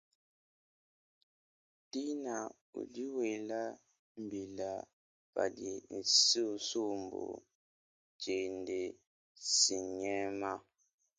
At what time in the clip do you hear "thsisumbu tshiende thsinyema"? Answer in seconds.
6.07-10.51